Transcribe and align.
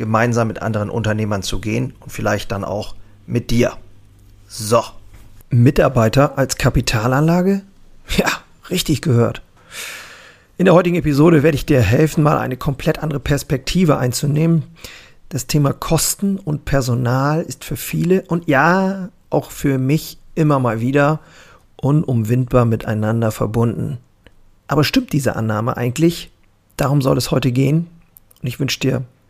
gemeinsam 0.00 0.48
mit 0.48 0.62
anderen 0.62 0.90
Unternehmern 0.90 1.42
zu 1.42 1.60
gehen 1.60 1.92
und 2.00 2.10
vielleicht 2.10 2.50
dann 2.50 2.64
auch 2.64 2.96
mit 3.26 3.50
dir. 3.50 3.74
So. 4.48 4.82
Mitarbeiter 5.50 6.38
als 6.38 6.56
Kapitalanlage? 6.56 7.62
Ja, 8.16 8.28
richtig 8.70 9.02
gehört. 9.02 9.42
In 10.56 10.64
der 10.64 10.74
heutigen 10.74 10.96
Episode 10.96 11.42
werde 11.42 11.54
ich 11.54 11.66
dir 11.66 11.80
helfen, 11.80 12.24
mal 12.24 12.38
eine 12.38 12.56
komplett 12.56 12.98
andere 12.98 13.20
Perspektive 13.20 13.98
einzunehmen. 13.98 14.64
Das 15.28 15.46
Thema 15.46 15.72
Kosten 15.72 16.38
und 16.38 16.64
Personal 16.64 17.42
ist 17.42 17.64
für 17.64 17.76
viele 17.76 18.22
und 18.22 18.48
ja, 18.48 19.10
auch 19.28 19.50
für 19.50 19.78
mich 19.78 20.18
immer 20.34 20.58
mal 20.58 20.80
wieder 20.80 21.20
unumwindbar 21.76 22.64
miteinander 22.64 23.30
verbunden. 23.30 23.98
Aber 24.66 24.82
stimmt 24.82 25.12
diese 25.12 25.36
Annahme 25.36 25.76
eigentlich? 25.76 26.30
Darum 26.76 27.02
soll 27.02 27.18
es 27.18 27.30
heute 27.30 27.52
gehen 27.52 27.86
und 28.40 28.48
ich 28.48 28.58
wünsche 28.58 28.80
dir 28.80 29.04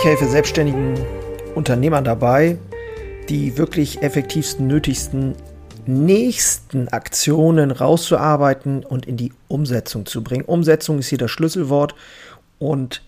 Ich 0.00 0.06
helfe 0.06 0.26
selbstständigen 0.26 0.94
Unternehmern 1.54 2.04
dabei, 2.04 2.56
die 3.28 3.58
wirklich 3.58 4.00
effektivsten, 4.00 4.66
nötigsten 4.66 5.34
nächsten 5.84 6.88
Aktionen 6.88 7.70
rauszuarbeiten 7.70 8.82
und 8.82 9.04
in 9.04 9.18
die 9.18 9.34
Umsetzung 9.48 10.06
zu 10.06 10.24
bringen. 10.24 10.46
Umsetzung 10.46 11.00
ist 11.00 11.08
hier 11.08 11.18
das 11.18 11.30
Schlüsselwort 11.30 11.94
und 12.58 13.02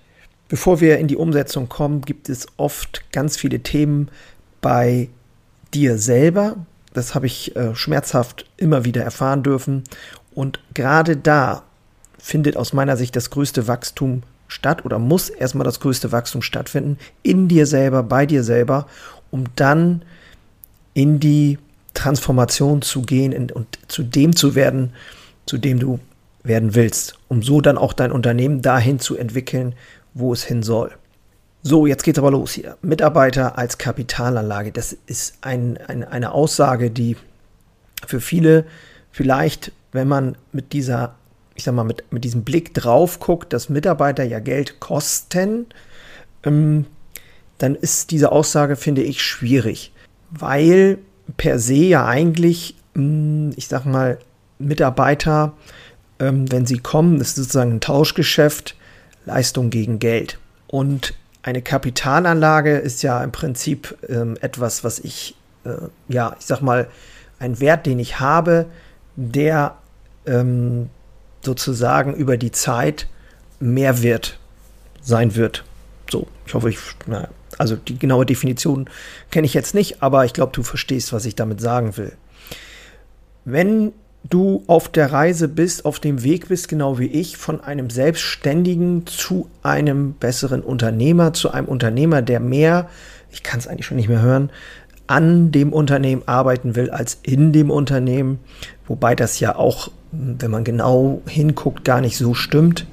bevor 0.51 0.83
wir 0.83 0.99
in 0.99 1.09
die 1.09 1.17
Umsetzung 1.17 1.71
kommen, 1.71 2.03
gibt 2.03 2.29
es 2.29 2.47
oft 2.59 3.11
ganz 3.11 3.39
viele 3.39 3.61
Themen 3.61 4.11
bei 4.61 5.09
dir 5.73 5.97
selber. 5.97 6.57
Das 6.93 7.15
habe 7.15 7.25
ich 7.25 7.57
äh, 7.57 7.75
schmerzhaft 7.75 8.45
immer 8.59 8.85
wieder 8.85 9.03
erfahren 9.03 9.43
dürfen 9.43 9.85
und 10.35 10.61
gerade 10.75 11.17
da 11.17 11.63
findet 12.19 12.59
aus 12.59 12.75
meiner 12.75 12.99
Sicht 12.99 13.17
das 13.17 13.31
größte 13.31 13.67
Wachstum 13.67 14.25
statt 14.53 14.85
oder 14.85 14.99
muss 14.99 15.31
erstmal 15.31 15.65
das 15.65 15.81
größte 15.81 16.13
Wachstum 16.13 16.43
stattfinden, 16.43 16.99
in 17.23 17.49
dir 17.49 17.67
selber, 17.67 18.03
bei 18.03 18.27
dir 18.27 18.45
selber, 18.45 18.87
um 19.31 19.45
dann 19.57 20.03
in 20.95 21.21
die 21.21 21.59
Transformation 21.95 22.83
zu 22.83 23.03
gehen 23.03 23.51
und 23.51 23.79
zu 23.89 24.03
dem 24.03 24.37
zu 24.37 24.55
werden, 24.55 24.93
zu 25.47 25.59
dem 25.59 25.79
du 25.79 25.99
werden 26.45 26.75
willst, 26.75 27.15
um 27.29 27.43
so 27.43 27.61
dann 27.61 27.79
auch 27.79 27.93
dein 27.93 28.13
Unternehmen 28.13 28.63
dahin 28.63 28.99
zu 28.99 29.17
entwickeln, 29.17 29.75
wo 30.15 30.33
es 30.33 30.45
hin 30.45 30.63
soll. 30.63 30.93
So, 31.63 31.87
jetzt 31.87 32.03
geht's 32.03 32.19
aber 32.19 32.33
los 32.33 32.53
hier. 32.53 32.77
Mitarbeiter 32.83 33.57
als 33.57 33.79
Kapitalanlage, 33.79 34.73
das 34.73 34.97
ist 35.07 35.39
ein, 35.43 35.79
ein, 35.87 36.05
eine 36.05 36.33
Aussage, 36.33 36.91
die 36.91 37.17
für 38.07 38.21
viele 38.21 38.65
vielleicht, 39.13 39.71
wenn 39.93 40.09
man 40.09 40.37
mit 40.51 40.73
dieser 40.73 41.15
ich 41.55 41.65
sag 41.65 41.75
mal, 41.75 41.85
mit, 41.85 42.05
mit 42.11 42.25
diesem 42.25 42.45
Blick 42.45 42.75
drauf 42.75 43.21
guckt, 43.21 43.53
dass 43.53 43.69
Mitarbeiter 43.69 44.25
ja 44.25 44.39
Geld 44.39 44.81
kosten, 44.81 45.67
ähm, 46.45 46.87
dann 47.59 47.75
ist 47.75 48.11
diese 48.11 48.33
Aussage, 48.33 48.77
finde 48.77 49.03
ich, 49.03 49.23
schwierig. 49.23 49.93
Weil 50.31 50.99
per 51.37 51.59
se 51.59 51.75
ja 51.75 52.07
eigentlich, 52.07 52.77
mh, 52.95 53.03
hm, 53.03 53.51
ich 53.57 53.69
sag 53.69 53.85
mal, 53.85 54.19
Mitarbeiter, 54.59 55.53
ähm, 56.19 56.51
wenn 56.51 56.67
sie 56.67 56.79
kommen, 56.79 57.21
ist 57.21 57.37
sozusagen 57.37 57.73
ein 57.73 57.81
Tauschgeschäft, 57.81 58.77
Leistung 59.25 59.71
gegen 59.71 59.99
Geld. 59.99 60.39
Und 60.69 61.15
eine 61.43 61.63
Kapitalanlage 61.63 62.77
ist 62.77 63.03
ja 63.03 63.23
im 63.23 63.33
Prinzip 63.33 63.97
ähm, 64.09 64.37
etwas, 64.41 64.85
was 64.85 64.99
ich, 65.01 65.37
äh, 65.65 65.89
ja, 66.09 66.35
ich 66.39 66.47
sag 66.47 66.61
mal, 66.61 66.89
ein 67.39 67.59
Wert, 67.61 67.87
den 67.87 67.99
ich 67.99 68.21
habe, 68.21 68.67
der 69.17 69.77
ähm, 70.27 70.89
sozusagen 71.43 72.15
über 72.15 72.37
die 72.37 72.53
Zeit 72.53 73.07
mehr 73.61 74.03
wert 74.03 74.39
sein 75.03 75.35
wird. 75.35 75.65
So, 76.11 76.29
ich 76.47 76.55
hoffe, 76.55 76.71
ich, 76.71 76.79
na, 77.07 77.29
also 77.59 77.77
die 77.77 77.99
genaue 77.99 78.27
Definition 78.27 78.89
kenne 79.31 79.47
ich 79.47 79.55
jetzt 79.55 79.75
nicht, 79.75 80.03
aber 80.03 80.25
ich 80.25 80.33
glaube, 80.33 80.53
du 80.53 80.63
verstehst, 80.63 81.13
was 81.13 81.27
ich 81.27 81.35
damit 81.35 81.61
sagen 81.61 81.97
will. 81.97 82.13
Wenn 83.45 83.93
du 84.29 84.63
auf 84.67 84.89
der 84.89 85.13
Reise 85.13 85.49
bist, 85.49 85.85
auf 85.85 85.99
dem 85.99 86.23
Weg 86.23 86.49
bist, 86.49 86.69
genau 86.69 86.99
wie 86.99 87.07
ich, 87.07 87.37
von 87.37 87.61
einem 87.61 87.91
Selbstständigen 87.91 89.07
zu 89.07 89.49
einem 89.63 90.15
besseren 90.15 90.63
Unternehmer, 90.63 91.33
zu 91.33 91.51
einem 91.51 91.67
Unternehmer, 91.67 92.23
der 92.23 92.41
mehr, 92.41 92.89
ich 93.31 93.43
kann 93.43 93.59
es 93.59 93.67
eigentlich 93.67 93.87
schon 93.87 93.97
nicht 93.97 94.09
mehr 94.09 94.23
hören, 94.23 94.51
an 95.09 95.51
dem 95.51 95.73
Unternehmen 95.73 96.23
arbeiten 96.27 96.77
will 96.77 96.91
als 96.91 97.19
in 97.23 97.53
dem 97.53 97.71
Unternehmen, 97.71 98.39
wobei 98.87 99.15
das 99.15 99.41
ja 99.41 99.57
auch 99.57 99.91
wenn 100.13 100.51
man 100.51 100.65
genau 100.65 101.23
hinguckt, 101.27 101.85
gar 101.85 102.01
nicht 102.01 102.17
so 102.17 102.35
stimmt 102.35 102.87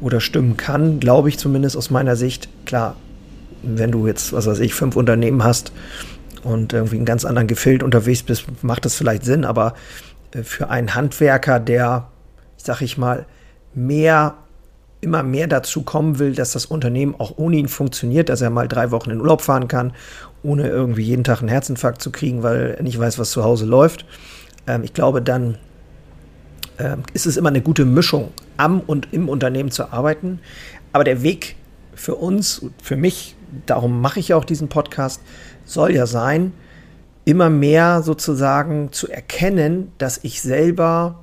oder 0.00 0.20
stimmen 0.20 0.56
kann, 0.56 1.00
glaube 1.00 1.28
ich 1.28 1.38
zumindest 1.38 1.76
aus 1.76 1.90
meiner 1.90 2.16
Sicht. 2.16 2.48
Klar, 2.64 2.96
wenn 3.62 3.90
du 3.90 4.06
jetzt, 4.06 4.32
was 4.32 4.46
weiß 4.46 4.60
ich, 4.60 4.74
fünf 4.74 4.96
Unternehmen 4.96 5.44
hast 5.44 5.72
und 6.42 6.72
irgendwie 6.72 6.96
einen 6.96 7.04
ganz 7.04 7.24
anderen 7.24 7.48
Gefilde 7.48 7.84
unterwegs 7.84 8.22
bist, 8.22 8.44
macht 8.62 8.84
das 8.84 8.94
vielleicht 8.94 9.24
Sinn, 9.24 9.44
aber 9.44 9.74
äh, 10.32 10.42
für 10.42 10.70
einen 10.70 10.94
Handwerker, 10.94 11.60
der, 11.60 12.08
sag 12.56 12.80
ich 12.82 12.96
mal, 12.96 13.26
mehr 13.74 14.34
immer 15.02 15.22
mehr 15.22 15.46
dazu 15.46 15.82
kommen 15.82 16.18
will, 16.18 16.34
dass 16.34 16.52
das 16.52 16.66
Unternehmen 16.66 17.14
auch 17.16 17.38
ohne 17.38 17.56
ihn 17.56 17.68
funktioniert, 17.68 18.28
dass 18.28 18.42
er 18.42 18.50
mal 18.50 18.68
drei 18.68 18.90
Wochen 18.90 19.10
in 19.10 19.20
Urlaub 19.20 19.40
fahren 19.40 19.66
kann, 19.66 19.94
ohne 20.42 20.68
irgendwie 20.68 21.02
jeden 21.02 21.24
Tag 21.24 21.40
einen 21.40 21.48
Herzinfarkt 21.48 22.02
zu 22.02 22.12
kriegen, 22.12 22.42
weil 22.42 22.74
er 22.76 22.82
nicht 22.82 22.98
weiß, 22.98 23.18
was 23.18 23.30
zu 23.30 23.42
Hause 23.42 23.64
läuft. 23.64 24.04
Ähm, 24.66 24.84
ich 24.84 24.92
glaube, 24.92 25.22
dann 25.22 25.56
ist 27.12 27.26
es 27.26 27.36
immer 27.36 27.48
eine 27.48 27.60
gute 27.60 27.84
Mischung, 27.84 28.30
am 28.56 28.80
und 28.80 29.08
im 29.12 29.28
Unternehmen 29.28 29.70
zu 29.70 29.92
arbeiten. 29.92 30.40
Aber 30.92 31.04
der 31.04 31.22
Weg 31.22 31.56
für 31.94 32.14
uns, 32.14 32.64
für 32.82 32.96
mich, 32.96 33.36
darum 33.66 34.00
mache 34.00 34.20
ich 34.20 34.28
ja 34.28 34.36
auch 34.36 34.44
diesen 34.44 34.68
Podcast, 34.68 35.20
soll 35.64 35.94
ja 35.94 36.06
sein, 36.06 36.52
immer 37.24 37.50
mehr 37.50 38.02
sozusagen 38.02 38.92
zu 38.92 39.08
erkennen, 39.08 39.92
dass 39.98 40.20
ich 40.22 40.40
selber 40.40 41.22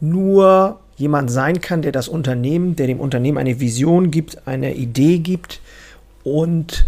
nur 0.00 0.80
jemand 0.96 1.30
sein 1.30 1.60
kann, 1.60 1.82
der 1.82 1.92
das 1.92 2.08
Unternehmen, 2.08 2.76
der 2.76 2.88
dem 2.88 3.00
Unternehmen 3.00 3.38
eine 3.38 3.60
Vision 3.60 4.10
gibt, 4.10 4.46
eine 4.46 4.74
Idee 4.74 5.18
gibt 5.18 5.60
und 6.24 6.86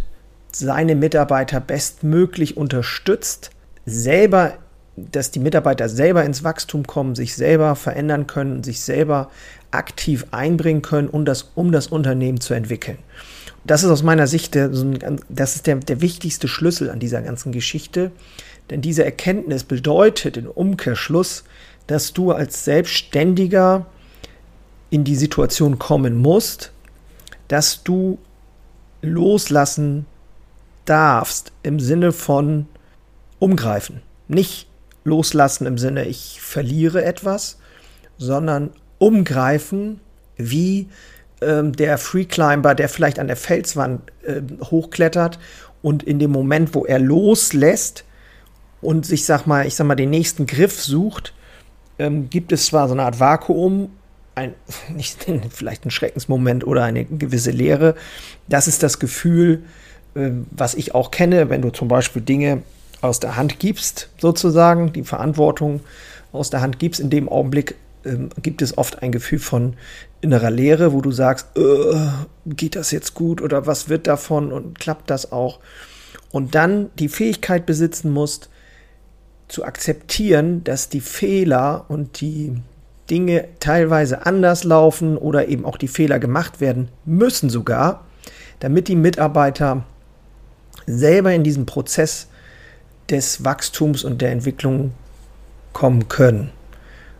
seine 0.52 0.96
Mitarbeiter 0.96 1.60
bestmöglich 1.60 2.56
unterstützt, 2.56 3.50
selber 3.86 4.54
dass 4.96 5.30
die 5.30 5.38
Mitarbeiter 5.38 5.88
selber 5.88 6.24
ins 6.24 6.44
Wachstum 6.44 6.86
kommen, 6.86 7.14
sich 7.14 7.34
selber 7.34 7.76
verändern 7.76 8.26
können, 8.26 8.62
sich 8.62 8.80
selber 8.80 9.30
aktiv 9.70 10.26
einbringen 10.30 10.82
können, 10.82 11.08
um 11.08 11.24
das, 11.24 11.50
um 11.54 11.72
das 11.72 11.86
Unternehmen 11.86 12.40
zu 12.40 12.54
entwickeln. 12.54 12.98
Das 13.64 13.82
ist 13.82 13.90
aus 13.90 14.02
meiner 14.02 14.26
Sicht 14.26 14.54
der, 14.54 14.70
das 15.28 15.56
ist 15.56 15.66
der, 15.66 15.76
der 15.76 16.00
wichtigste 16.00 16.48
Schlüssel 16.48 16.90
an 16.90 16.98
dieser 16.98 17.22
ganzen 17.22 17.52
Geschichte. 17.52 18.10
Denn 18.70 18.80
diese 18.80 19.04
Erkenntnis 19.04 19.64
bedeutet 19.64 20.36
im 20.36 20.46
Umkehrschluss, 20.46 21.44
dass 21.86 22.12
du 22.12 22.32
als 22.32 22.64
Selbstständiger 22.64 23.86
in 24.90 25.04
die 25.04 25.16
Situation 25.16 25.78
kommen 25.78 26.16
musst, 26.16 26.72
dass 27.48 27.82
du 27.82 28.18
loslassen 29.02 30.06
darfst 30.84 31.52
im 31.62 31.80
Sinne 31.80 32.12
von 32.12 32.66
umgreifen. 33.38 34.02
Nicht 34.28 34.69
loslassen 35.04 35.66
im 35.66 35.78
Sinne, 35.78 36.06
ich 36.06 36.40
verliere 36.40 37.04
etwas, 37.04 37.58
sondern 38.18 38.70
umgreifen, 38.98 40.00
wie 40.36 40.88
ähm, 41.40 41.72
der 41.72 41.98
Freeclimber, 41.98 42.74
der 42.74 42.88
vielleicht 42.88 43.18
an 43.18 43.26
der 43.26 43.36
Felswand 43.36 44.02
äh, 44.22 44.42
hochklettert 44.62 45.38
und 45.82 46.02
in 46.02 46.18
dem 46.18 46.30
Moment, 46.30 46.74
wo 46.74 46.84
er 46.84 46.98
loslässt 46.98 48.04
und 48.80 49.06
sich, 49.06 49.24
sag 49.24 49.46
mal, 49.46 49.66
ich 49.66 49.74
sag 49.74 49.86
mal, 49.86 49.94
den 49.94 50.10
nächsten 50.10 50.46
Griff 50.46 50.82
sucht, 50.82 51.34
ähm, 51.98 52.30
gibt 52.30 52.52
es 52.52 52.66
zwar 52.66 52.88
so 52.88 52.94
eine 52.94 53.04
Art 53.04 53.20
Vakuum, 53.20 53.90
ein, 54.34 54.54
nicht 54.94 55.26
vielleicht 55.50 55.86
ein 55.86 55.90
Schreckensmoment 55.90 56.66
oder 56.66 56.84
eine 56.84 57.04
gewisse 57.04 57.50
Leere. 57.50 57.94
Das 58.48 58.68
ist 58.68 58.82
das 58.82 58.98
Gefühl, 58.98 59.62
äh, 60.14 60.30
was 60.50 60.74
ich 60.74 60.94
auch 60.94 61.10
kenne, 61.10 61.50
wenn 61.50 61.62
du 61.62 61.70
zum 61.70 61.88
Beispiel 61.88 62.22
Dinge 62.22 62.62
aus 63.00 63.20
der 63.20 63.36
Hand 63.36 63.58
gibst, 63.58 64.10
sozusagen, 64.18 64.92
die 64.92 65.04
Verantwortung 65.04 65.80
aus 66.32 66.50
der 66.50 66.60
Hand 66.60 66.78
gibst, 66.78 67.00
in 67.00 67.10
dem 67.10 67.28
Augenblick 67.28 67.76
ähm, 68.04 68.30
gibt 68.42 68.62
es 68.62 68.76
oft 68.78 69.02
ein 69.02 69.12
Gefühl 69.12 69.38
von 69.38 69.74
innerer 70.20 70.50
Leere, 70.50 70.92
wo 70.92 71.00
du 71.00 71.12
sagst, 71.12 71.48
äh, 71.56 71.96
geht 72.46 72.76
das 72.76 72.90
jetzt 72.90 73.14
gut 73.14 73.40
oder 73.40 73.66
was 73.66 73.88
wird 73.88 74.06
davon 74.06 74.52
und 74.52 74.78
klappt 74.78 75.10
das 75.10 75.32
auch? 75.32 75.60
Und 76.30 76.54
dann 76.54 76.90
die 76.98 77.08
Fähigkeit 77.08 77.66
besitzen 77.66 78.10
musst, 78.10 78.50
zu 79.48 79.64
akzeptieren, 79.64 80.62
dass 80.62 80.88
die 80.88 81.00
Fehler 81.00 81.86
und 81.88 82.20
die 82.20 82.54
Dinge 83.10 83.48
teilweise 83.58 84.24
anders 84.24 84.62
laufen 84.62 85.16
oder 85.16 85.48
eben 85.48 85.64
auch 85.64 85.76
die 85.76 85.88
Fehler 85.88 86.20
gemacht 86.20 86.60
werden 86.60 86.88
müssen 87.04 87.50
sogar, 87.50 88.06
damit 88.60 88.86
die 88.86 88.94
Mitarbeiter 88.94 89.84
selber 90.86 91.32
in 91.32 91.42
diesen 91.42 91.66
Prozess 91.66 92.28
des 93.10 93.44
Wachstums 93.44 94.04
und 94.04 94.22
der 94.22 94.30
Entwicklung 94.30 94.92
kommen 95.72 96.08
können. 96.08 96.50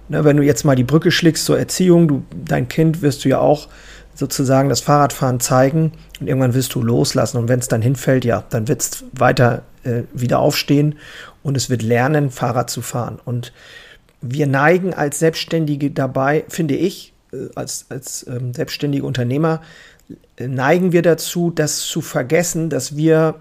Ne, 0.09 0.25
wenn 0.25 0.37
du 0.37 0.43
jetzt 0.43 0.65
mal 0.65 0.75
die 0.75 0.85
Brücke 0.85 1.11
schlägst 1.11 1.45
zur 1.45 1.59
Erziehung, 1.59 2.09
du, 2.09 2.23
dein 2.45 2.69
Kind 2.69 3.03
wirst 3.03 3.25
du 3.25 3.29
ja 3.29 3.39
auch 3.39 3.69
sozusagen 4.15 4.69
das 4.69 4.81
Fahrradfahren 4.81 5.41
zeigen 5.41 5.93
und 6.21 6.27
irgendwann 6.27 6.55
wirst 6.55 6.75
du 6.75 6.83
loslassen 6.83 7.39
und 7.39 7.49
wenn 7.49 7.61
es 7.61 7.69
dann 7.69 7.81
hinfällt, 7.81 8.25
ja, 8.25 8.45
dann 8.51 8.69
wird 8.69 8.83
es 8.83 9.05
weiter 9.13 9.63
äh, 9.85 10.03
wieder 10.13 10.41
aufstehen 10.41 10.97
und 11.43 11.57
es 11.57 11.71
wird 11.71 11.83
lernen, 11.83 12.31
Fahrrad 12.31 12.71
zu 12.71 12.83
fahren. 12.83 13.19
Und 13.25 13.53
wir 14.21 14.47
neigen 14.47 14.93
als 14.95 15.19
Selbstständige 15.19 15.91
dabei, 15.91 16.45
finde 16.49 16.75
ich, 16.75 17.15
äh, 17.33 17.49
als, 17.55 17.87
als 17.89 18.27
ähm, 18.27 18.53
selbstständige 18.53 19.05
Unternehmer, 19.05 19.63
äh, 20.37 20.49
neigen 20.49 20.93
wir 20.93 21.03
dazu, 21.03 21.51
das 21.51 21.81
zu 21.81 22.01
vergessen, 22.01 22.69
dass 22.69 22.97
wir 22.97 23.37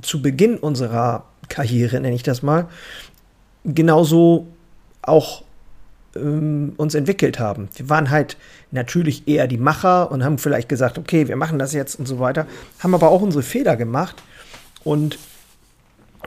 zu 0.00 0.22
Beginn 0.22 0.56
unserer 0.56 1.24
Karriere, 1.48 2.00
nenne 2.00 2.14
ich 2.14 2.22
das 2.22 2.42
mal, 2.42 2.68
genauso 3.64 4.46
auch 5.02 5.42
ähm, 6.16 6.74
uns 6.76 6.94
entwickelt 6.94 7.38
haben. 7.38 7.68
Wir 7.74 7.88
waren 7.88 8.10
halt 8.10 8.36
natürlich 8.70 9.26
eher 9.26 9.46
die 9.46 9.58
Macher 9.58 10.10
und 10.10 10.24
haben 10.24 10.38
vielleicht 10.38 10.68
gesagt, 10.68 10.98
okay, 10.98 11.28
wir 11.28 11.36
machen 11.36 11.58
das 11.58 11.72
jetzt 11.72 11.98
und 11.98 12.06
so 12.06 12.18
weiter, 12.18 12.46
haben 12.80 12.94
aber 12.94 13.08
auch 13.08 13.22
unsere 13.22 13.42
Fehler 13.42 13.76
gemacht. 13.76 14.16
Und 14.84 15.18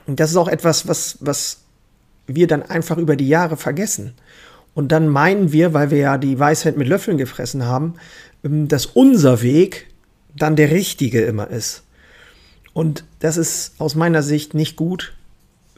das 0.08 0.32
ist 0.32 0.38
auch 0.38 0.48
etwas, 0.48 0.88
was, 0.88 1.18
was 1.20 1.62
wir 2.28 2.48
dann 2.48 2.64
einfach 2.64 2.98
über 2.98 3.16
die 3.16 3.28
Jahre 3.28 3.58
vergessen. 3.58 4.14
Und 4.74 4.92
dann 4.92 5.08
meinen 5.08 5.52
wir, 5.52 5.74
weil 5.74 5.92
wir 5.92 5.98
ja 5.98 6.18
die 6.18 6.40
Weisheit 6.40 6.78
mit 6.78 6.88
Löffeln 6.88 7.18
gefressen 7.18 7.66
haben, 7.66 7.96
ähm, 8.44 8.68
dass 8.68 8.86
unser 8.86 9.42
Weg 9.42 9.88
dann 10.36 10.56
der 10.56 10.72
richtige 10.72 11.22
immer 11.22 11.50
ist. 11.50 11.84
Und 12.74 13.04
das 13.20 13.38
ist 13.38 13.74
aus 13.80 13.96
meiner 13.96 14.24
Sicht 14.24 14.54
nicht 14.54 14.76
gut 14.76 15.14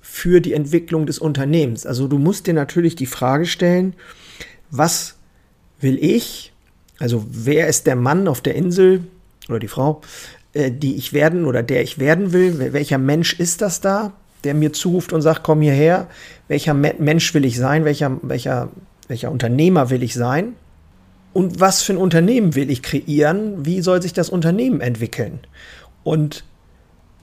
für 0.01 0.42
die 0.42 0.54
Entwicklung 0.54 1.06
des 1.06 1.18
Unternehmens. 1.18 1.86
Also 1.86 2.07
du 2.07 2.18
musst 2.18 2.45
dir 2.48 2.54
natürlich 2.54 2.95
die 2.95 3.06
Frage 3.06 3.45
stellen, 3.45 3.95
was 4.69 5.16
will 5.80 5.98
ich, 6.00 6.54
also 7.00 7.25
wer 7.30 7.68
ist 7.68 7.88
der 7.88 7.95
Mann 7.95 8.28
auf 8.28 8.42
der 8.42 8.56
Insel 8.56 9.04
oder 9.50 9.60
die 9.60 9.68
Frau, 9.68 10.01
äh, 10.54 10.72
die 10.72 10.95
ich 10.95 11.13
werden 11.13 11.45
oder 11.45 11.63
der 11.63 11.81
ich 11.81 12.00
werden 12.00 12.31
will, 12.31 12.74
welcher 12.74 12.98
Mensch 12.98 13.34
ist 13.40 13.62
das 13.62 13.81
da, 13.81 14.13
der 14.44 14.54
mir 14.54 14.74
zuruft 14.74 15.13
und 15.13 15.22
sagt, 15.22 15.44
komm 15.44 15.62
hierher, 15.62 16.07
welcher 16.48 16.74
Mensch 16.74 17.34
will 17.34 17.45
ich 17.45 17.57
sein, 17.57 17.86
welcher, 17.86 18.18
welcher, 18.22 18.69
welcher 19.07 19.31
Unternehmer 19.31 19.90
will 19.90 20.04
ich 20.04 20.13
sein? 20.13 20.54
Und 21.34 21.60
was 21.60 21.81
für 21.81 21.94
ein 21.94 21.98
Unternehmen 21.98 22.54
will 22.54 22.69
ich 22.69 22.84
kreieren, 22.84 23.66
wie 23.66 23.81
soll 23.81 24.01
sich 24.01 24.13
das 24.13 24.30
Unternehmen 24.30 24.81
entwickeln? 24.81 25.40
Und 26.04 26.44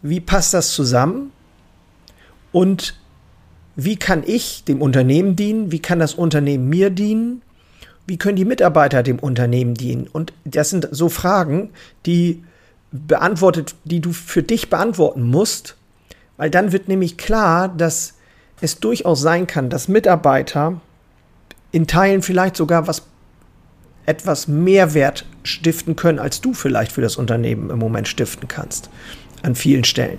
wie 0.03 0.21
passt 0.21 0.55
das 0.55 0.73
zusammen 0.73 1.33
und 2.53 2.99
wie 3.77 3.97
kann 3.97 4.23
ich 4.27 4.65
dem 4.65 4.83
Unternehmen 4.83 5.37
dienen? 5.37 5.73
Wie 5.73 5.79
kann 5.79 6.01
das 6.01 6.15
Unternehmen 6.15 6.69
mir 6.69 6.91
dienen? 6.91 7.43
Wie 8.07 8.19
können 8.19 8.37
die 8.37 8.45
Mitarbeiter 8.45 9.03
dem 9.03 9.19
Unternehmen 9.19 9.75
dienen? 9.75 10.07
Und 10.07 10.33
das 10.45 10.71
sind 10.71 10.89
so 10.91 11.09
Fragen, 11.09 11.71
die 12.07 12.45
beantwortet, 12.91 13.77
die 13.85 14.01
du 14.01 14.13
für 14.13 14.43
dich 14.43 14.69
beantworten 14.69 15.23
musst, 15.23 15.77
weil 16.37 16.51
dann 16.51 16.73
wird 16.73 16.89
nämlich 16.89 17.17
klar, 17.17 17.69
dass 17.69 18.15
es 18.61 18.81
durchaus 18.81 19.21
sein 19.21 19.47
kann, 19.47 19.71
dass 19.71 19.89
Mitarbeiter 19.89 20.81
in 21.73 21.87
Teilen 21.87 22.23
vielleicht 22.23 22.57
sogar 22.57 22.87
was 22.89 23.03
etwas 24.07 24.49
Mehrwert 24.49 25.25
stiften 25.45 25.95
können, 25.95 26.19
als 26.19 26.41
du 26.41 26.53
vielleicht 26.53 26.93
für 26.93 27.01
das 27.01 27.17
Unternehmen 27.17 27.71
im 27.71 27.79
Moment 27.79 28.09
stiften 28.09 28.49
kannst. 28.49 28.91
An 29.43 29.55
vielen 29.55 29.85
Stellen. 29.85 30.19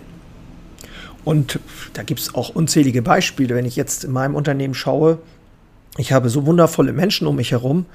Und 1.23 1.59
da 1.93 2.03
gibt 2.03 2.19
es 2.19 2.33
auch 2.33 2.49
unzählige 2.49 3.01
Beispiele. 3.01 3.55
Wenn 3.55 3.65
ich 3.65 3.75
jetzt 3.75 4.03
in 4.03 4.11
meinem 4.11 4.35
Unternehmen 4.35 4.73
schaue, 4.73 5.19
ich 5.97 6.13
habe 6.13 6.29
so 6.29 6.45
wundervolle 6.45 6.93
Menschen 6.93 7.27
um 7.27 7.35
mich 7.35 7.51
herum, 7.51 7.85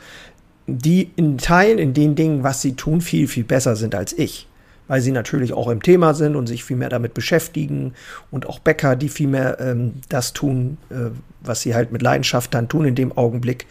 die 0.66 1.10
in 1.16 1.38
Teilen, 1.38 1.78
in 1.78 1.94
den 1.94 2.14
Dingen, 2.14 2.42
was 2.42 2.62
sie 2.62 2.74
tun, 2.74 3.00
viel, 3.00 3.28
viel 3.28 3.44
besser 3.44 3.76
sind 3.76 3.94
als 3.94 4.12
ich. 4.12 4.46
Weil 4.88 5.00
sie 5.00 5.10
natürlich 5.10 5.52
auch 5.52 5.68
im 5.68 5.82
Thema 5.82 6.14
sind 6.14 6.36
und 6.36 6.46
sich 6.46 6.62
viel 6.62 6.76
mehr 6.76 6.88
damit 6.88 7.14
beschäftigen. 7.14 7.94
Und 8.30 8.46
auch 8.46 8.60
Bäcker, 8.60 8.94
die 8.94 9.08
viel 9.08 9.26
mehr 9.26 9.58
ähm, 9.58 9.94
das 10.08 10.32
tun, 10.32 10.78
äh, 10.90 11.10
was 11.40 11.62
sie 11.62 11.74
halt 11.74 11.90
mit 11.90 12.02
Leidenschaft 12.02 12.54
dann 12.54 12.68
tun 12.68 12.84
in 12.84 12.94
dem 12.94 13.16
Augenblick. 13.16 13.66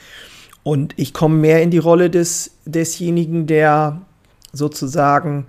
Und 0.63 0.94
ich 0.98 1.13
komme 1.13 1.36
mehr 1.36 1.62
in 1.62 1.69
die 1.69 1.78
Rolle 1.78 2.10
des, 2.10 2.51
desjenigen, 2.66 3.48
der 3.48 4.01
sozusagen 4.51 5.46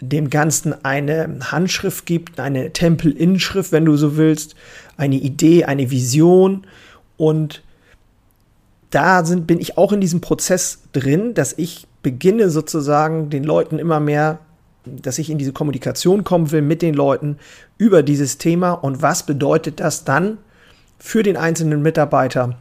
dem 0.00 0.30
Ganzen 0.30 0.84
eine 0.84 1.38
Handschrift 1.50 2.06
gibt, 2.06 2.40
eine 2.40 2.72
Tempelinschrift, 2.72 3.72
wenn 3.72 3.84
du 3.84 3.96
so 3.96 4.16
willst, 4.16 4.54
eine 4.96 5.16
Idee, 5.16 5.64
eine 5.64 5.90
Vision. 5.90 6.66
Und 7.16 7.62
da 8.90 9.24
sind, 9.24 9.46
bin 9.46 9.60
ich 9.60 9.78
auch 9.78 9.92
in 9.92 10.00
diesem 10.00 10.20
Prozess 10.20 10.80
drin, 10.92 11.34
dass 11.34 11.52
ich 11.56 11.86
beginne 12.02 12.50
sozusagen 12.50 13.30
den 13.30 13.44
Leuten 13.44 13.78
immer 13.78 14.00
mehr, 14.00 14.38
dass 14.84 15.18
ich 15.18 15.30
in 15.30 15.38
diese 15.38 15.52
Kommunikation 15.52 16.24
kommen 16.24 16.52
will 16.52 16.62
mit 16.62 16.82
den 16.82 16.94
Leuten 16.94 17.38
über 17.78 18.02
dieses 18.02 18.38
Thema 18.38 18.72
und 18.72 19.00
was 19.00 19.24
bedeutet 19.24 19.80
das 19.80 20.04
dann 20.04 20.38
für 20.98 21.22
den 21.22 21.36
einzelnen 21.36 21.82
Mitarbeiter 21.82 22.58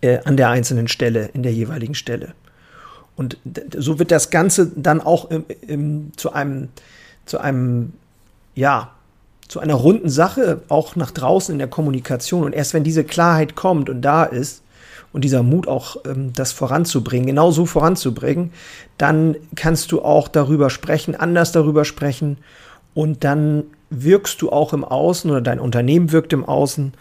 äh, 0.00 0.18
an 0.24 0.36
der 0.36 0.48
einzelnen 0.48 0.88
Stelle, 0.88 1.30
in 1.34 1.42
der 1.42 1.52
jeweiligen 1.52 1.94
Stelle. 1.94 2.34
Und 3.18 3.36
so 3.76 3.98
wird 3.98 4.12
das 4.12 4.30
Ganze 4.30 4.70
dann 4.76 5.00
auch 5.00 5.28
im, 5.30 5.44
im, 5.66 6.12
zu 6.16 6.32
einem, 6.32 6.68
zu 7.26 7.38
einem, 7.38 7.92
ja, 8.54 8.92
zu 9.48 9.58
einer 9.58 9.74
runden 9.74 10.08
Sache, 10.08 10.60
auch 10.68 10.94
nach 10.94 11.10
draußen 11.10 11.52
in 11.52 11.58
der 11.58 11.66
Kommunikation. 11.66 12.44
Und 12.44 12.52
erst 12.52 12.74
wenn 12.74 12.84
diese 12.84 13.02
Klarheit 13.02 13.56
kommt 13.56 13.90
und 13.90 14.02
da 14.02 14.22
ist 14.22 14.62
und 15.12 15.24
dieser 15.24 15.42
Mut 15.42 15.66
auch, 15.66 15.96
ähm, 16.06 16.32
das 16.32 16.52
voranzubringen, 16.52 17.26
genau 17.26 17.50
so 17.50 17.66
voranzubringen, 17.66 18.52
dann 18.98 19.34
kannst 19.56 19.90
du 19.90 20.00
auch 20.00 20.28
darüber 20.28 20.70
sprechen, 20.70 21.16
anders 21.16 21.50
darüber 21.50 21.84
sprechen. 21.84 22.38
Und 22.94 23.24
dann 23.24 23.64
wirkst 23.90 24.42
du 24.42 24.52
auch 24.52 24.72
im 24.72 24.84
Außen 24.84 25.28
oder 25.28 25.40
dein 25.40 25.58
Unternehmen 25.58 26.12
wirkt 26.12 26.32
im 26.32 26.44
Außen 26.44 26.92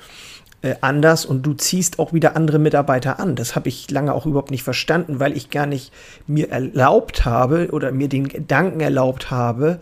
äh, 0.62 0.76
anders 0.82 1.26
und 1.26 1.44
du 1.44 1.54
ziehst 1.54 2.00
auch 2.00 2.14
wieder 2.14 2.36
andere 2.36 2.60
Mitarbeiter 2.60 3.20
an. 3.20 3.36
Das 3.36 3.56
habe 3.56 3.70
ich 3.70 3.92
lange 3.92 4.14
auch 4.14 4.26
überhaupt 4.26 4.52
nicht 4.52 4.64
verstanden, 4.64 5.20
weil 5.20 5.38
ich 5.38 5.50
gar 5.50 5.66
nicht 5.66 5.92
mir 6.26 6.50
erlaubt 6.50 7.26
habe 7.26 7.70
oder 7.72 7.92
mir 7.92 8.10
den 8.10 8.28
Gedanken 8.28 8.80
erlaubt 8.80 9.30
habe, 9.30 9.80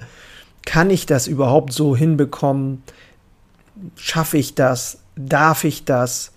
kann 0.66 0.90
ich 0.90 1.06
das 1.06 1.28
überhaupt 1.28 1.72
so 1.72 1.96
hinbekommen? 1.96 2.84
Schaffe 3.96 4.38
ich 4.38 4.56
das? 4.56 5.00
Darf 5.16 5.64
ich 5.64 5.86
das? 5.86 6.34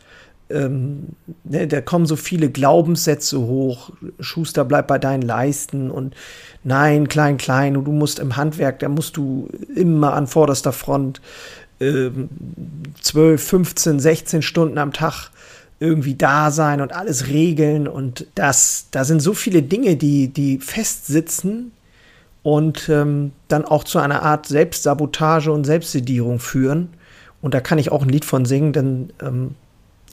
Ähm, 0.50 1.09
ne, 1.45 1.66
da 1.66 1.80
kommen 1.80 2.07
so 2.07 2.16
viele 2.16 2.50
Glaubenssätze 2.50 3.40
hoch. 3.40 3.90
Schuster, 4.21 4.64
bleib 4.64 4.87
bei 4.87 4.99
deinen 4.99 5.23
Leisten 5.23 5.90
und 5.90 6.14
nein, 6.62 7.09
klein, 7.09 7.38
klein, 7.38 7.76
und 7.76 7.85
du 7.85 7.92
musst 7.92 8.18
im 8.18 8.37
Handwerk, 8.37 8.78
da 8.78 8.88
musst 8.88 9.16
du 9.16 9.49
immer 9.75 10.12
an 10.14 10.26
vorderster 10.26 10.73
Front 10.73 11.21
12, 11.80 13.42
15, 13.42 14.00
16 14.00 14.42
Stunden 14.42 14.78
am 14.78 14.92
Tag 14.92 15.30
irgendwie 15.80 16.14
da 16.14 16.50
sein 16.50 16.80
und 16.80 16.92
alles 16.92 17.28
regeln 17.28 17.87
und 17.87 18.26
das, 18.35 18.87
da 18.90 19.04
sind 19.04 19.20
so 19.20 19.32
viele 19.32 19.62
Dinge, 19.62 19.97
die, 19.97 20.28
die 20.28 20.58
festsitzen 20.58 21.70
und 22.42 22.88
ähm, 22.88 23.32
dann 23.49 23.64
auch 23.64 23.85
zu 23.85 23.99
einer 23.99 24.23
Art 24.23 24.47
Selbstsabotage 24.47 25.52
und 25.52 25.64
Selbstsedierung 25.64 26.38
führen. 26.40 26.88
Und 27.40 27.54
da 27.54 27.61
kann 27.61 27.78
ich 27.78 27.92
auch 27.92 28.02
ein 28.02 28.08
Lied 28.08 28.25
von 28.25 28.44
singen, 28.44 28.73
denn 28.73 29.12
ähm, 29.23 29.54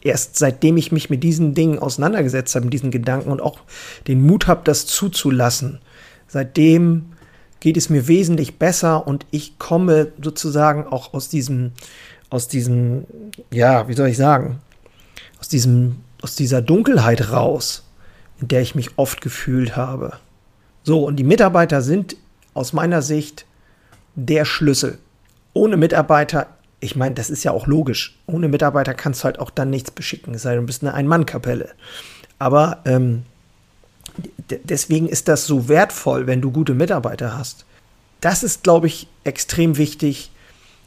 erst 0.02 0.38
seitdem 0.38 0.78
ich 0.78 0.92
mich 0.92 1.10
mit 1.10 1.24
diesen 1.24 1.56
Dingen 1.56 1.80
auseinandergesetzt 1.80 2.54
habe, 2.54 2.66
mit 2.66 2.74
diesen 2.74 2.92
Gedanken 2.92 3.32
und 3.32 3.42
auch 3.42 3.60
den 4.08 4.22
Mut 4.26 4.48
habe, 4.48 4.62
das 4.64 4.86
zuzulassen, 4.86 5.80
seitdem 6.28 7.06
geht 7.66 7.78
es 7.78 7.90
mir 7.90 8.08
wesentlich 8.08 8.60
besser 8.60 9.08
und 9.08 9.26
ich 9.32 9.58
komme 9.58 10.12
sozusagen 10.22 10.86
auch 10.86 11.16
aus 11.16 11.30
diesem, 11.30 11.72
aus 12.30 12.48
diesem, 12.48 13.06
ja, 13.50 13.88
wie 13.88 13.96
soll 13.96 14.10
ich 14.10 14.18
sagen, 14.18 14.60
aus 15.40 15.48
diesem, 15.48 15.96
aus 16.22 16.36
dieser 16.36 16.62
Dunkelheit 16.62 17.32
raus, 17.32 17.84
in 18.40 18.50
der 18.50 18.62
ich 18.62 18.76
mich 18.76 19.00
oft 19.00 19.20
gefühlt 19.20 19.76
habe. 19.76 20.14
So, 20.84 21.08
und 21.08 21.16
die 21.16 21.24
Mitarbeiter 21.24 21.82
sind 21.82 22.18
aus 22.54 22.72
meiner 22.72 23.02
Sicht 23.02 23.48
der 24.14 24.46
Schlüssel. 24.46 25.00
Ohne 25.54 25.76
Mitarbeiter, 25.76 26.46
ich 26.82 26.96
meine, 26.96 27.16
das 27.16 27.32
ist 27.32 27.44
ja 27.44 27.50
auch 27.50 27.66
logisch, 27.66 28.20
ohne 28.28 28.48
Mitarbeiter 28.48 28.94
kannst 28.94 29.22
du 29.22 29.24
halt 29.24 29.40
auch 29.40 29.50
dann 29.50 29.72
nichts 29.72 29.90
beschicken, 29.90 30.36
es 30.36 30.44
sei 30.44 30.52
denn, 30.52 30.60
du 30.60 30.68
bist 30.68 30.84
eine 30.84 30.94
Ein-Mann-Kapelle. 30.94 31.70
Aber 32.38 32.84
ähm, 32.86 33.24
deswegen 34.50 35.08
ist 35.08 35.28
das 35.28 35.46
so 35.46 35.68
wertvoll, 35.68 36.28
wenn 36.28 36.42
du 36.42 36.52
gute 36.52 36.74
Mitarbeiter 36.74 37.38
hast. 37.38 37.66
Das 38.22 38.44
ist, 38.44 38.64
glaube 38.64 38.88
ich, 38.88 39.08
extrem 39.24 39.78
wichtig 39.78 40.32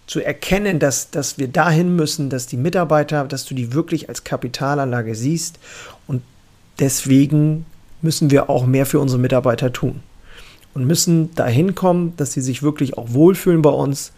zu 0.07 0.21
erkennen, 0.21 0.79
dass, 0.79 1.11
dass 1.11 1.39
wir 1.39 1.49
dahin 1.49 1.95
müssen, 1.95 2.31
dass 2.31 2.47
die 2.47 2.57
Mitarbeiter, 2.57 3.25
dass 3.25 3.45
du 3.45 3.55
die 3.55 3.75
wirklich 3.75 4.09
als 4.09 4.25
Kapitalanlage 4.25 5.15
siehst. 5.15 5.59
Und 6.07 6.23
deswegen 6.79 7.67
müssen 8.01 8.31
wir 8.31 8.49
auch 8.49 8.67
mehr 8.67 8.87
für 8.87 9.01
unsere 9.01 9.21
Mitarbeiter 9.21 9.73
tun. 9.73 10.01
Und 10.75 10.87
müssen 10.87 11.35
dahin 11.35 11.75
kommen, 11.75 12.15
dass 12.17 12.33
sie 12.33 12.41
sich 12.41 12.63
wirklich 12.63 12.97
auch 12.97 13.13
wohlfühlen 13.13 13.63
bei 13.63 13.71
uns, 13.71 14.13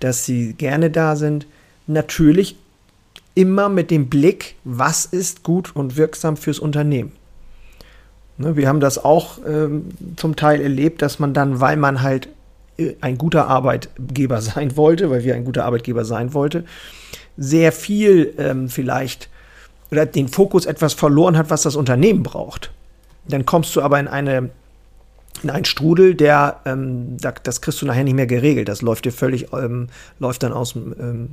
dass 0.00 0.26
sie 0.26 0.54
gerne 0.54 0.90
da 0.90 1.16
sind. 1.16 1.46
Natürlich 1.86 2.56
immer 3.34 3.68
mit 3.68 3.90
dem 3.90 4.08
Blick, 4.10 4.56
was 4.64 5.06
ist 5.06 5.42
gut 5.42 5.74
und 5.74 5.96
wirksam 5.96 6.36
fürs 6.36 6.58
Unternehmen. 6.58 7.12
Ne, 8.40 8.56
wir 8.56 8.68
haben 8.68 8.80
das 8.80 9.04
auch 9.04 9.38
ähm, 9.46 9.90
zum 10.16 10.34
Teil 10.34 10.62
erlebt, 10.62 11.02
dass 11.02 11.18
man 11.18 11.34
dann, 11.34 11.60
weil 11.60 11.76
man 11.76 12.00
halt 12.00 12.30
äh, 12.78 12.94
ein 13.02 13.18
guter 13.18 13.48
Arbeitgeber 13.48 14.40
sein 14.40 14.78
wollte, 14.78 15.10
weil 15.10 15.24
wir 15.24 15.34
ein 15.34 15.44
guter 15.44 15.66
Arbeitgeber 15.66 16.06
sein 16.06 16.32
wollte, 16.32 16.64
sehr 17.36 17.70
viel 17.70 18.32
ähm, 18.38 18.70
vielleicht 18.70 19.28
oder 19.90 20.06
den 20.06 20.28
Fokus 20.28 20.64
etwas 20.64 20.94
verloren 20.94 21.36
hat, 21.36 21.50
was 21.50 21.62
das 21.62 21.76
Unternehmen 21.76 22.22
braucht. 22.22 22.70
Dann 23.28 23.44
kommst 23.44 23.76
du 23.76 23.82
aber 23.82 24.00
in 24.00 24.08
eine 24.08 24.48
in 25.42 25.50
einen 25.50 25.66
Strudel, 25.66 26.14
der 26.14 26.60
ähm, 26.64 27.18
das 27.18 27.60
kriegst 27.60 27.82
du 27.82 27.86
nachher 27.86 28.04
nicht 28.04 28.14
mehr 28.14 28.26
geregelt. 28.26 28.68
Das 28.68 28.80
läuft 28.80 29.04
dir 29.04 29.12
völlig, 29.12 29.52
ähm, 29.52 29.88
läuft 30.18 30.42
dann 30.42 30.52
aus 30.54 30.72
dem, 30.72 30.94
ähm, 30.98 31.28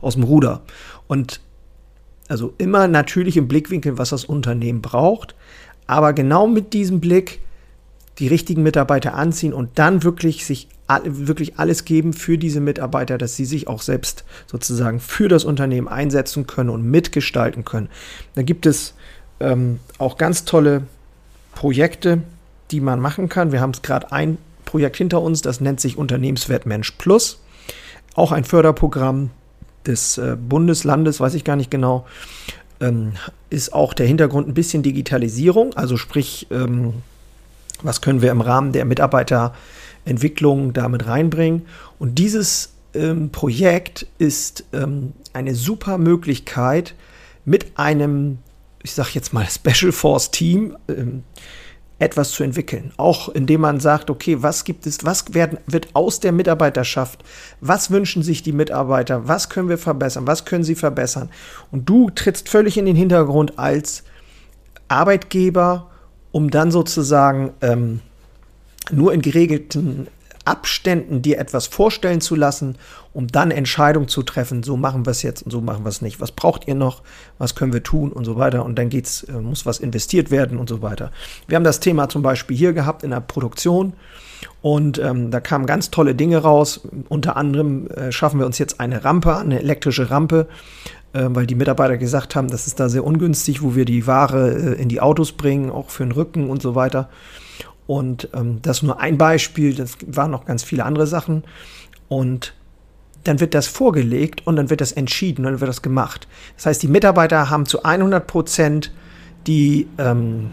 aus 0.00 0.14
dem 0.14 0.22
Ruder. 0.22 0.60
Und 1.08 1.40
also 2.28 2.54
immer 2.58 2.86
natürlich 2.86 3.36
im 3.36 3.48
Blickwinkel, 3.48 3.98
was 3.98 4.10
das 4.10 4.24
Unternehmen 4.24 4.82
braucht, 4.82 5.34
aber 5.88 6.12
genau 6.12 6.46
mit 6.46 6.72
diesem 6.72 7.00
Blick 7.00 7.40
die 8.20 8.28
richtigen 8.28 8.62
Mitarbeiter 8.62 9.14
anziehen 9.14 9.52
und 9.52 9.70
dann 9.78 10.04
wirklich 10.04 10.44
sich 10.46 10.68
wirklich 11.04 11.58
alles 11.58 11.84
geben 11.84 12.14
für 12.14 12.38
diese 12.38 12.60
Mitarbeiter, 12.60 13.18
dass 13.18 13.36
sie 13.36 13.44
sich 13.44 13.68
auch 13.68 13.82
selbst 13.82 14.24
sozusagen 14.46 15.00
für 15.00 15.28
das 15.28 15.44
Unternehmen 15.44 15.86
einsetzen 15.86 16.46
können 16.46 16.70
und 16.70 16.82
mitgestalten 16.82 17.64
können. 17.64 17.90
Da 18.34 18.42
gibt 18.42 18.64
es 18.64 18.94
ähm, 19.38 19.80
auch 19.98 20.16
ganz 20.16 20.46
tolle 20.46 20.84
Projekte, 21.54 22.22
die 22.70 22.80
man 22.80 23.00
machen 23.00 23.28
kann. 23.28 23.52
Wir 23.52 23.60
haben 23.60 23.72
es 23.72 23.82
gerade 23.82 24.12
ein 24.12 24.38
Projekt 24.64 24.96
hinter 24.96 25.20
uns, 25.20 25.42
das 25.42 25.60
nennt 25.60 25.80
sich 25.80 25.98
Unternehmenswert 25.98 26.64
Mensch 26.64 26.92
Plus. 26.92 27.42
Auch 28.14 28.32
ein 28.32 28.44
Förderprogramm 28.44 29.30
des 29.86 30.16
äh, 30.16 30.36
Bundeslandes, 30.36 31.20
weiß 31.20 31.34
ich 31.34 31.44
gar 31.44 31.56
nicht 31.56 31.70
genau 31.70 32.06
ähm, 32.80 33.12
ist 33.50 33.72
auch 33.72 33.94
der 33.94 34.06
Hintergrund 34.06 34.48
ein 34.48 34.54
bisschen 34.54 34.82
Digitalisierung. 34.82 35.74
Also 35.74 35.96
sprich, 35.96 36.46
ähm, 36.50 36.94
was 37.82 38.00
können 38.00 38.22
wir 38.22 38.30
im 38.30 38.40
Rahmen 38.40 38.72
der 38.72 38.84
Mitarbeiterentwicklung 38.84 40.72
damit 40.72 41.06
reinbringen? 41.06 41.66
Und 41.98 42.18
dieses 42.18 42.72
ähm, 42.94 43.30
Projekt 43.30 44.06
ist 44.18 44.64
ähm, 44.72 45.12
eine 45.32 45.54
super 45.54 45.98
Möglichkeit 45.98 46.94
mit 47.44 47.78
einem, 47.78 48.38
ich 48.82 48.92
sage 48.92 49.10
jetzt 49.14 49.32
mal, 49.32 49.46
Special 49.50 49.92
Force 49.92 50.30
Team, 50.30 50.76
ähm, 50.88 51.22
etwas 51.98 52.30
zu 52.30 52.44
entwickeln. 52.44 52.92
Auch 52.96 53.28
indem 53.28 53.62
man 53.62 53.80
sagt, 53.80 54.10
okay, 54.10 54.36
was 54.40 54.64
gibt 54.64 54.86
es, 54.86 55.04
was 55.04 55.34
werden, 55.34 55.58
wird 55.66 55.88
aus 55.94 56.20
der 56.20 56.32
Mitarbeiterschaft, 56.32 57.24
was 57.60 57.90
wünschen 57.90 58.22
sich 58.22 58.42
die 58.42 58.52
Mitarbeiter, 58.52 59.26
was 59.26 59.48
können 59.48 59.68
wir 59.68 59.78
verbessern, 59.78 60.26
was 60.26 60.44
können 60.44 60.64
sie 60.64 60.76
verbessern. 60.76 61.28
Und 61.72 61.88
du 61.88 62.10
trittst 62.10 62.48
völlig 62.48 62.78
in 62.78 62.86
den 62.86 62.96
Hintergrund 62.96 63.58
als 63.58 64.04
Arbeitgeber, 64.86 65.90
um 66.30 66.50
dann 66.50 66.70
sozusagen 66.70 67.52
ähm, 67.62 68.00
nur 68.90 69.12
in 69.12 69.22
geregelten 69.22 70.06
Abständen 70.48 71.22
dir 71.22 71.38
etwas 71.38 71.66
vorstellen 71.66 72.20
zu 72.20 72.34
lassen, 72.34 72.76
um 73.12 73.28
dann 73.28 73.50
Entscheidungen 73.50 74.08
zu 74.08 74.22
treffen, 74.22 74.62
so 74.62 74.76
machen 74.76 75.06
wir 75.06 75.10
es 75.10 75.22
jetzt 75.22 75.42
und 75.42 75.50
so 75.50 75.60
machen 75.60 75.84
wir 75.84 75.88
es 75.88 76.02
nicht. 76.02 76.20
Was 76.20 76.32
braucht 76.32 76.66
ihr 76.66 76.74
noch? 76.74 77.02
Was 77.38 77.54
können 77.54 77.72
wir 77.72 77.82
tun 77.82 78.12
und 78.12 78.24
so 78.24 78.36
weiter? 78.36 78.64
Und 78.64 78.78
dann 78.78 78.88
geht's, 78.88 79.24
äh, 79.24 79.32
muss 79.32 79.66
was 79.66 79.78
investiert 79.78 80.30
werden 80.30 80.58
und 80.58 80.68
so 80.68 80.82
weiter. 80.82 81.10
Wir 81.46 81.56
haben 81.56 81.64
das 81.64 81.80
Thema 81.80 82.08
zum 82.08 82.22
Beispiel 82.22 82.56
hier 82.56 82.72
gehabt 82.72 83.02
in 83.02 83.10
der 83.10 83.20
Produktion 83.20 83.92
und 84.60 84.98
ähm, 84.98 85.30
da 85.30 85.40
kamen 85.40 85.66
ganz 85.66 85.90
tolle 85.90 86.14
Dinge 86.14 86.38
raus. 86.38 86.80
Unter 87.08 87.36
anderem 87.36 87.88
äh, 87.88 88.12
schaffen 88.12 88.38
wir 88.38 88.46
uns 88.46 88.58
jetzt 88.58 88.80
eine 88.80 89.04
Rampe, 89.04 89.36
eine 89.36 89.60
elektrische 89.60 90.10
Rampe, 90.10 90.46
äh, 91.12 91.26
weil 91.28 91.46
die 91.46 91.54
Mitarbeiter 91.54 91.96
gesagt 91.96 92.34
haben, 92.34 92.48
das 92.48 92.66
ist 92.66 92.80
da 92.80 92.88
sehr 92.88 93.04
ungünstig, 93.04 93.62
wo 93.62 93.74
wir 93.74 93.84
die 93.84 94.06
Ware 94.06 94.50
äh, 94.50 94.80
in 94.80 94.88
die 94.88 95.00
Autos 95.00 95.32
bringen, 95.32 95.70
auch 95.70 95.90
für 95.90 96.04
den 96.04 96.12
Rücken 96.12 96.50
und 96.50 96.62
so 96.62 96.74
weiter. 96.74 97.08
Und 97.88 98.28
ähm, 98.34 98.60
das 98.60 98.76
ist 98.76 98.82
nur 98.82 99.00
ein 99.00 99.16
Beispiel, 99.16 99.74
das 99.74 99.96
waren 100.06 100.30
noch 100.30 100.44
ganz 100.44 100.62
viele 100.62 100.84
andere 100.84 101.06
Sachen. 101.06 101.42
Und 102.08 102.52
dann 103.24 103.40
wird 103.40 103.54
das 103.54 103.66
vorgelegt 103.66 104.46
und 104.46 104.56
dann 104.56 104.68
wird 104.68 104.82
das 104.82 104.92
entschieden 104.92 105.44
und 105.44 105.52
dann 105.52 105.60
wird 105.60 105.70
das 105.70 105.80
gemacht. 105.80 106.28
Das 106.56 106.66
heißt, 106.66 106.82
die 106.82 106.88
Mitarbeiter 106.88 107.48
haben 107.48 107.64
zu 107.64 107.84
100 107.84 108.26
Prozent 108.26 108.92
die, 109.46 109.88
ähm, 109.96 110.50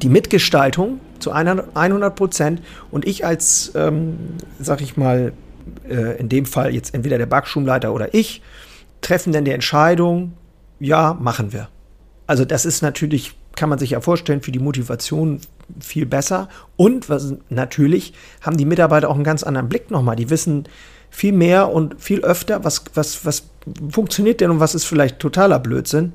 die 0.00 0.08
Mitgestaltung, 0.08 1.00
zu 1.18 1.32
100 1.32 2.16
Prozent. 2.16 2.62
Und 2.90 3.06
ich 3.06 3.26
als, 3.26 3.72
ähm, 3.74 4.16
sag 4.58 4.80
ich 4.80 4.96
mal, 4.96 5.34
äh, 5.86 6.18
in 6.18 6.30
dem 6.30 6.46
Fall 6.46 6.74
jetzt 6.74 6.94
entweder 6.94 7.18
der 7.18 7.26
Backschulleiter 7.26 7.92
oder 7.92 8.14
ich, 8.14 8.40
treffen 9.02 9.34
dann 9.34 9.44
die 9.44 9.50
Entscheidung, 9.50 10.32
ja, 10.78 11.12
machen 11.20 11.52
wir. 11.52 11.68
Also 12.26 12.46
das 12.46 12.64
ist 12.64 12.80
natürlich, 12.80 13.34
kann 13.56 13.68
man 13.68 13.78
sich 13.78 13.90
ja 13.90 14.00
vorstellen, 14.00 14.40
für 14.40 14.52
die 14.52 14.58
Motivation 14.58 15.40
viel 15.80 16.06
besser. 16.06 16.48
Und 16.76 17.08
was, 17.08 17.34
natürlich 17.48 18.14
haben 18.40 18.56
die 18.56 18.64
Mitarbeiter 18.64 19.08
auch 19.08 19.14
einen 19.14 19.24
ganz 19.24 19.42
anderen 19.42 19.68
Blick 19.68 19.90
nochmal. 19.90 20.16
Die 20.16 20.30
wissen 20.30 20.64
viel 21.10 21.32
mehr 21.32 21.70
und 21.70 22.00
viel 22.00 22.20
öfter, 22.20 22.64
was, 22.64 22.84
was, 22.94 23.24
was 23.24 23.44
funktioniert 23.90 24.40
denn 24.40 24.50
und 24.50 24.60
was 24.60 24.74
ist 24.74 24.84
vielleicht 24.84 25.18
totaler 25.18 25.58
Blödsinn. 25.58 26.12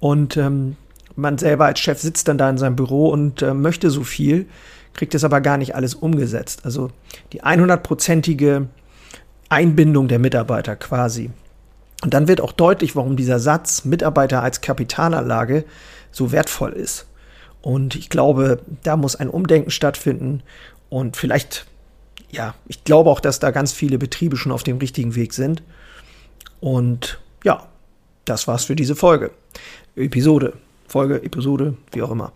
Und 0.00 0.36
ähm, 0.36 0.76
man 1.16 1.38
selber 1.38 1.66
als 1.66 1.80
Chef 1.80 2.00
sitzt 2.00 2.28
dann 2.28 2.38
da 2.38 2.50
in 2.50 2.58
seinem 2.58 2.76
Büro 2.76 3.08
und 3.08 3.42
äh, 3.42 3.54
möchte 3.54 3.90
so 3.90 4.02
viel, 4.02 4.46
kriegt 4.92 5.14
es 5.14 5.24
aber 5.24 5.40
gar 5.40 5.56
nicht 5.56 5.74
alles 5.74 5.94
umgesetzt. 5.94 6.62
Also 6.64 6.90
die 7.32 7.42
100-prozentige 7.42 8.66
Einbindung 9.48 10.08
der 10.08 10.18
Mitarbeiter 10.18 10.76
quasi. 10.76 11.30
Und 12.02 12.12
dann 12.12 12.28
wird 12.28 12.40
auch 12.40 12.52
deutlich, 12.52 12.96
warum 12.96 13.16
dieser 13.16 13.38
Satz 13.38 13.84
Mitarbeiter 13.84 14.42
als 14.42 14.60
Kapitalanlage 14.60 15.64
so 16.10 16.32
wertvoll 16.32 16.72
ist. 16.72 17.06
Und 17.64 17.94
ich 17.94 18.10
glaube, 18.10 18.60
da 18.82 18.94
muss 18.94 19.16
ein 19.16 19.30
Umdenken 19.30 19.70
stattfinden. 19.70 20.42
Und 20.90 21.16
vielleicht, 21.16 21.64
ja, 22.30 22.54
ich 22.68 22.84
glaube 22.84 23.08
auch, 23.08 23.20
dass 23.20 23.38
da 23.38 23.52
ganz 23.52 23.72
viele 23.72 23.96
Betriebe 23.96 24.36
schon 24.36 24.52
auf 24.52 24.62
dem 24.62 24.76
richtigen 24.76 25.14
Weg 25.14 25.32
sind. 25.32 25.62
Und 26.60 27.18
ja, 27.42 27.66
das 28.26 28.46
war's 28.46 28.66
für 28.66 28.76
diese 28.76 28.94
Folge. 28.94 29.30
Episode. 29.96 30.52
Folge, 30.86 31.22
Episode, 31.22 31.74
wie 31.92 32.02
auch 32.02 32.10
immer. 32.10 32.32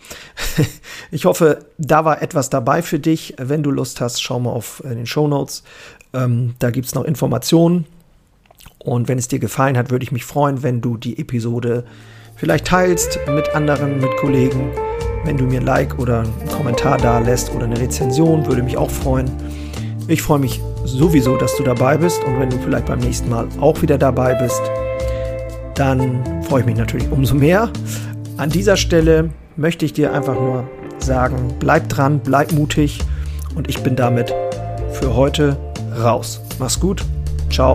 Ich 1.10 1.24
hoffe, 1.26 1.66
da 1.78 2.04
war 2.04 2.22
etwas 2.22 2.50
dabei 2.50 2.82
für 2.82 2.98
dich. 2.98 3.34
Wenn 3.38 3.62
du 3.62 3.70
Lust 3.70 4.00
hast, 4.00 4.22
schau 4.22 4.40
mal 4.40 4.50
auf 4.50 4.82
äh, 4.84 4.94
den 4.94 5.06
Show 5.06 5.28
Notes. 5.28 5.62
Ähm, 6.12 6.54
da 6.58 6.70
gibt 6.70 6.86
es 6.86 6.94
noch 6.94 7.04
Informationen. 7.04 7.86
Und 8.78 9.08
wenn 9.08 9.18
es 9.18 9.28
dir 9.28 9.38
gefallen 9.38 9.76
hat, 9.76 9.90
würde 9.90 10.04
ich 10.04 10.12
mich 10.12 10.24
freuen, 10.24 10.62
wenn 10.62 10.80
du 10.80 10.96
die 10.96 11.18
Episode 11.18 11.84
vielleicht 12.36 12.66
teilst 12.66 13.18
mit 13.28 13.54
anderen, 13.54 14.00
mit 14.00 14.16
Kollegen. 14.16 14.70
Wenn 15.24 15.36
du 15.36 15.44
mir 15.44 15.60
ein 15.60 15.66
Like 15.66 15.98
oder 15.98 16.20
einen 16.20 16.48
Kommentar 16.48 16.98
da 16.98 17.18
lässt 17.18 17.54
oder 17.54 17.64
eine 17.64 17.78
Rezension, 17.78 18.46
würde 18.46 18.62
mich 18.62 18.76
auch 18.76 18.90
freuen. 18.90 19.30
Ich 20.06 20.22
freue 20.22 20.38
mich 20.38 20.60
sowieso, 20.84 21.36
dass 21.36 21.56
du 21.56 21.62
dabei 21.62 21.96
bist 21.96 22.22
und 22.24 22.38
wenn 22.40 22.50
du 22.50 22.58
vielleicht 22.58 22.86
beim 22.86 22.98
nächsten 22.98 23.28
Mal 23.28 23.46
auch 23.60 23.82
wieder 23.82 23.98
dabei 23.98 24.34
bist, 24.34 24.60
dann 25.74 26.42
freue 26.44 26.60
ich 26.60 26.66
mich 26.66 26.76
natürlich 26.76 27.10
umso 27.10 27.34
mehr. 27.34 27.70
An 28.36 28.50
dieser 28.50 28.76
Stelle 28.76 29.30
möchte 29.56 29.84
ich 29.84 29.92
dir 29.92 30.12
einfach 30.12 30.34
nur 30.34 30.64
sagen, 30.98 31.54
bleib 31.58 31.88
dran, 31.88 32.20
bleib 32.22 32.52
mutig 32.52 33.00
und 33.54 33.68
ich 33.68 33.82
bin 33.82 33.96
damit 33.96 34.34
für 34.92 35.14
heute 35.14 35.56
raus. 36.02 36.40
Mach's 36.58 36.78
gut. 36.78 37.04
Ciao. 37.50 37.74